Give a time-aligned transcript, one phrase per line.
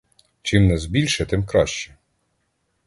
[0.41, 1.95] Чим нас більше, тим краще.